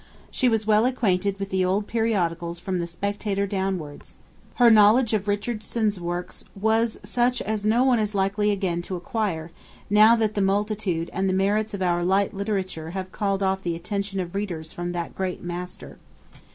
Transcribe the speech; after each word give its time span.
She 0.31 0.49
was 0.49 0.65
well 0.65 0.85
acquainted 0.87 1.37
with 1.37 1.49
the 1.49 1.63
old 1.63 1.85
periodicals 1.85 2.57
from 2.57 2.79
the 2.79 2.87
'Spectator' 2.87 3.45
downwards. 3.45 4.15
Her 4.55 4.71
knowledge 4.71 5.13
of 5.13 5.27
Richardson's 5.27 5.99
works 6.01 6.43
was 6.59 6.99
such 7.03 7.39
as 7.43 7.65
no 7.67 7.83
one 7.83 7.99
is 7.99 8.15
likely 8.15 8.49
again 8.49 8.81
to 8.81 8.95
acquire, 8.95 9.51
now 9.91 10.15
that 10.15 10.33
the 10.33 10.41
multitude 10.41 11.11
and 11.13 11.29
the 11.29 11.33
merits 11.37 11.75
of 11.75 11.83
our 11.83 12.03
light 12.03 12.33
literature 12.33 12.89
have 12.97 13.11
called 13.11 13.43
off 13.43 13.61
the 13.61 13.75
attention 13.75 14.19
of 14.19 14.33
readers 14.33 14.73
from 14.73 14.91
that 14.93 15.13
great 15.15 15.43
master. 15.43 15.99